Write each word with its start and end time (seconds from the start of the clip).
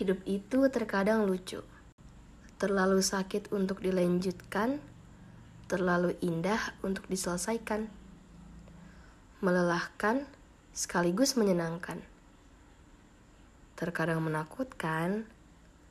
Hidup 0.00 0.24
itu 0.24 0.64
terkadang 0.72 1.28
lucu, 1.28 1.60
terlalu 2.56 3.04
sakit 3.04 3.52
untuk 3.52 3.84
dilanjutkan, 3.84 4.80
terlalu 5.68 6.16
indah 6.24 6.72
untuk 6.80 7.04
diselesaikan, 7.04 7.84
melelahkan 9.44 10.24
sekaligus 10.72 11.36
menyenangkan, 11.36 12.00
terkadang 13.76 14.24
menakutkan, 14.24 15.28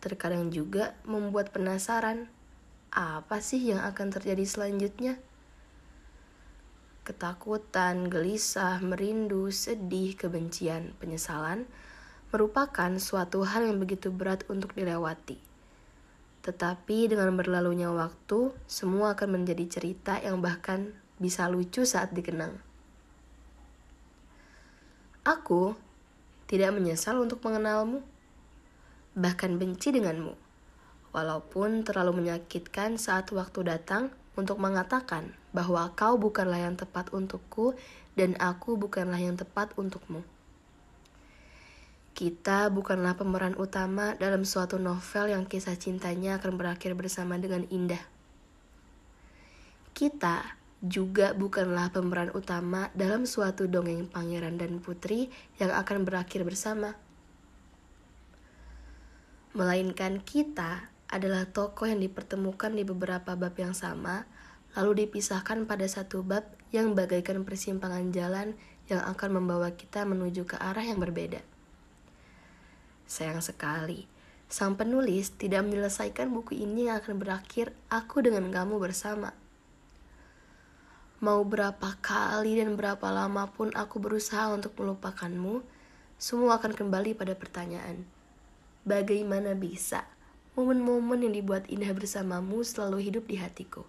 terkadang 0.00 0.48
juga 0.48 0.96
membuat 1.04 1.52
penasaran. 1.52 2.32
Apa 2.88 3.44
sih 3.44 3.60
yang 3.60 3.84
akan 3.84 4.08
terjadi 4.08 4.48
selanjutnya? 4.48 5.20
Ketakutan, 7.04 8.08
gelisah, 8.08 8.80
merindu, 8.80 9.52
sedih, 9.52 10.16
kebencian, 10.16 10.96
penyesalan 10.96 11.68
merupakan 12.28 12.92
suatu 13.00 13.40
hal 13.44 13.64
yang 13.64 13.80
begitu 13.80 14.12
berat 14.12 14.44
untuk 14.52 14.76
dilewati. 14.76 15.40
Tetapi 16.44 17.12
dengan 17.12 17.32
berlalunya 17.36 17.88
waktu, 17.88 18.52
semua 18.68 19.16
akan 19.16 19.40
menjadi 19.40 19.64
cerita 19.68 20.20
yang 20.20 20.40
bahkan 20.44 20.92
bisa 21.16 21.48
lucu 21.48 21.82
saat 21.88 22.12
dikenang. 22.12 22.56
Aku 25.24 25.76
tidak 26.48 26.72
menyesal 26.72 27.20
untuk 27.20 27.44
mengenalmu, 27.44 28.00
bahkan 29.12 29.60
benci 29.60 29.92
denganmu, 29.92 30.32
walaupun 31.12 31.84
terlalu 31.84 32.24
menyakitkan 32.24 32.96
saat 32.96 33.28
waktu 33.34 33.60
datang 33.66 34.08
untuk 34.38 34.56
mengatakan 34.56 35.34
bahwa 35.52 35.90
kau 35.92 36.16
bukanlah 36.16 36.64
yang 36.64 36.78
tepat 36.78 37.12
untukku 37.12 37.76
dan 38.16 38.38
aku 38.40 38.78
bukanlah 38.78 39.20
yang 39.20 39.36
tepat 39.36 39.74
untukmu. 39.76 40.24
Kita 42.18 42.66
bukanlah 42.66 43.14
pemeran 43.14 43.54
utama 43.54 44.18
dalam 44.18 44.42
suatu 44.42 44.74
novel 44.74 45.38
yang 45.38 45.46
kisah 45.46 45.78
cintanya 45.78 46.42
akan 46.42 46.58
berakhir 46.58 46.98
bersama 46.98 47.38
dengan 47.38 47.62
indah. 47.70 48.02
Kita 49.94 50.42
juga 50.82 51.30
bukanlah 51.30 51.94
pemeran 51.94 52.34
utama 52.34 52.90
dalam 52.98 53.22
suatu 53.22 53.70
dongeng 53.70 54.10
pangeran 54.10 54.58
dan 54.58 54.82
putri 54.82 55.30
yang 55.62 55.70
akan 55.70 56.02
berakhir 56.02 56.42
bersama. 56.42 56.98
Melainkan 59.54 60.18
kita 60.18 60.90
adalah 61.06 61.46
tokoh 61.46 61.86
yang 61.86 62.02
dipertemukan 62.02 62.74
di 62.74 62.82
beberapa 62.82 63.38
bab 63.38 63.54
yang 63.54 63.78
sama, 63.78 64.26
lalu 64.74 65.06
dipisahkan 65.06 65.70
pada 65.70 65.86
satu 65.86 66.26
bab 66.26 66.42
yang 66.74 66.98
bagaikan 66.98 67.46
persimpangan 67.46 68.10
jalan 68.10 68.58
yang 68.90 69.06
akan 69.06 69.38
membawa 69.38 69.70
kita 69.78 70.02
menuju 70.02 70.50
ke 70.50 70.58
arah 70.58 70.82
yang 70.82 70.98
berbeda. 70.98 71.57
Sayang 73.08 73.40
sekali, 73.40 74.04
sang 74.52 74.76
penulis 74.76 75.32
tidak 75.32 75.64
menyelesaikan 75.64 76.28
buku 76.28 76.60
ini 76.60 76.92
yang 76.92 77.00
akan 77.00 77.16
berakhir 77.16 77.72
aku 77.88 78.20
dengan 78.20 78.52
kamu 78.52 78.76
bersama. 78.76 79.32
Mau 81.24 81.40
berapa 81.42 81.96
kali 82.04 82.60
dan 82.60 82.76
berapa 82.76 83.08
lama 83.08 83.48
pun 83.48 83.72
aku 83.72 83.96
berusaha 83.96 84.52
untuk 84.52 84.76
melupakanmu, 84.76 85.64
semua 86.20 86.60
akan 86.60 86.76
kembali 86.76 87.16
pada 87.16 87.32
pertanyaan. 87.32 88.04
Bagaimana 88.84 89.56
bisa 89.56 90.04
momen-momen 90.52 91.24
yang 91.24 91.34
dibuat 91.34 91.64
indah 91.72 91.90
bersamamu 91.96 92.60
selalu 92.60 93.08
hidup 93.08 93.24
di 93.24 93.40
hatiku? 93.40 93.88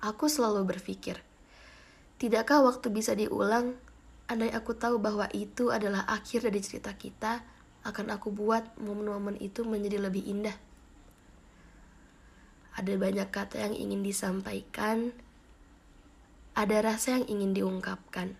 Aku 0.00 0.30
selalu 0.30 0.70
berpikir, 0.70 1.18
tidakkah 2.22 2.62
waktu 2.62 2.94
bisa 2.94 3.18
diulang 3.18 3.74
Andai 4.26 4.50
aku 4.50 4.74
tahu 4.74 4.98
bahwa 4.98 5.30
itu 5.30 5.70
adalah 5.70 6.02
akhir 6.10 6.50
dari 6.50 6.58
cerita 6.58 6.90
kita, 6.98 7.46
akan 7.86 8.10
aku 8.18 8.34
buat 8.34 8.74
momen-momen 8.82 9.38
itu 9.38 9.62
menjadi 9.62 10.02
lebih 10.02 10.26
indah. 10.26 10.58
Ada 12.74 12.98
banyak 12.98 13.30
kata 13.30 13.62
yang 13.70 13.74
ingin 13.78 14.02
disampaikan, 14.02 15.14
ada 16.58 16.76
rasa 16.82 17.22
yang 17.22 17.38
ingin 17.38 17.54
diungkapkan, 17.54 18.34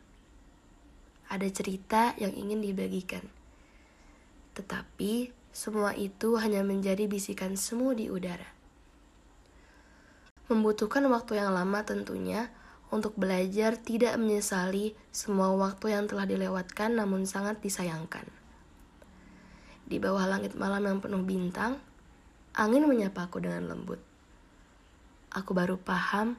ada 1.31 1.49
cerita 1.55 2.19
yang 2.19 2.35
ingin 2.35 2.59
dibagikan. 2.59 3.23
Tetapi 4.59 5.31
semua 5.55 5.95
itu 5.95 6.35
hanya 6.43 6.67
menjadi 6.67 7.07
bisikan 7.07 7.55
semu 7.55 7.95
di 7.95 8.11
udara. 8.11 8.51
Membutuhkan 10.51 11.07
waktu 11.07 11.39
yang 11.39 11.55
lama 11.55 11.87
tentunya 11.87 12.51
untuk 12.91 13.19
belajar 13.19 13.75
tidak 13.75 14.15
menyesali 14.15 14.95
semua 15.11 15.51
waktu 15.59 15.95
yang 15.95 16.07
telah 16.07 16.25
dilewatkan 16.29 16.95
namun 16.95 17.27
sangat 17.27 17.59
disayangkan. 17.59 18.27
Di 19.87 20.03
bawah 20.03 20.27
langit 20.27 20.59
malam 20.59 20.83
yang 20.87 20.99
penuh 20.99 21.23
bintang, 21.23 21.79
angin 22.55 22.87
menyapaku 22.87 23.43
dengan 23.43 23.71
lembut. 23.71 24.03
Aku 25.31 25.55
baru 25.55 25.79
paham 25.79 26.39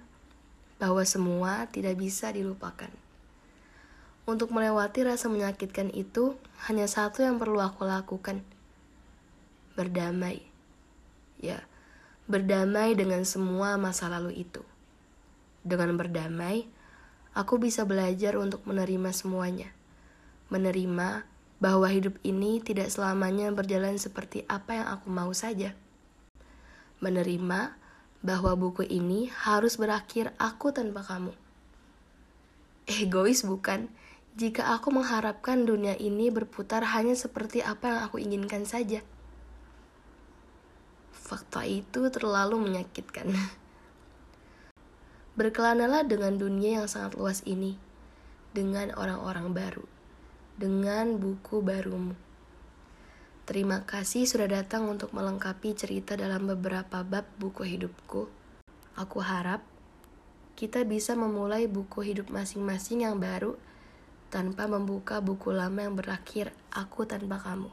bahwa 0.79 1.03
semua 1.07 1.67
tidak 1.71 1.95
bisa 1.99 2.31
dilupakan. 2.31 2.89
Untuk 4.27 4.51
melewati 4.51 5.07
rasa 5.07 5.31
menyakitkan 5.31 5.87
itu, 5.95 6.35
hanya 6.67 6.83
satu 6.83 7.23
yang 7.23 7.39
perlu 7.39 7.63
aku 7.63 7.87
lakukan. 7.87 8.43
Berdamai. 9.79 10.43
Ya, 11.39 11.63
berdamai 12.27 12.91
dengan 12.99 13.23
semua 13.23 13.79
masa 13.79 14.11
lalu 14.11 14.43
itu. 14.43 14.67
Dengan 15.67 15.99
berdamai, 15.99 16.63
aku 17.35 17.59
bisa 17.59 17.83
belajar 17.83 18.39
untuk 18.39 18.63
menerima 18.63 19.11
semuanya. 19.11 19.75
Menerima 20.47 21.27
bahwa 21.59 21.91
hidup 21.91 22.15
ini 22.23 22.63
tidak 22.63 22.87
selamanya 22.87 23.51
berjalan 23.51 23.99
seperti 23.99 24.47
apa 24.47 24.79
yang 24.79 24.87
aku 24.87 25.11
mau 25.11 25.27
saja. 25.35 25.75
Menerima 27.03 27.75
bahwa 28.23 28.55
buku 28.55 28.87
ini 28.87 29.27
harus 29.43 29.75
berakhir 29.75 30.31
aku 30.39 30.71
tanpa 30.71 31.03
kamu. 31.03 31.35
Egois 32.87 33.43
bukan? 33.43 33.91
Jika 34.39 34.71
aku 34.71 34.95
mengharapkan 34.95 35.67
dunia 35.67 35.99
ini 35.99 36.31
berputar 36.31 36.95
hanya 36.95 37.11
seperti 37.19 37.59
apa 37.59 37.91
yang 37.91 37.99
aku 38.07 38.23
inginkan 38.23 38.63
saja. 38.63 39.03
Fakta 41.11 41.67
itu 41.67 42.07
terlalu 42.07 42.55
menyakitkan. 42.55 43.27
Berkelanalah 45.37 46.01
dengan 46.09 46.33
dunia 46.33 46.81
yang 46.81 46.89
sangat 46.89 47.13
luas 47.13 47.45
ini, 47.45 47.77
dengan 48.57 48.89
orang-orang 48.97 49.53
baru, 49.53 49.85
dengan 50.57 51.21
buku 51.21 51.61
barumu. 51.61 52.17
Terima 53.45 53.85
kasih 53.85 54.25
sudah 54.25 54.49
datang 54.49 54.89
untuk 54.89 55.13
melengkapi 55.13 55.77
cerita 55.77 56.17
dalam 56.17 56.49
beberapa 56.49 57.05
bab 57.05 57.29
buku 57.37 57.69
hidupku. 57.69 58.25
Aku 58.97 59.21
harap 59.21 59.61
kita 60.57 60.81
bisa 60.81 61.13
memulai 61.13 61.69
buku 61.69 62.01
hidup 62.01 62.33
masing-masing 62.33 63.05
yang 63.05 63.21
baru 63.21 63.61
tanpa 64.33 64.65
membuka 64.65 65.21
buku 65.21 65.53
lama 65.53 65.85
yang 65.85 65.93
berakhir 65.93 66.49
aku 66.73 67.05
tanpa 67.05 67.37
kamu. 67.37 67.69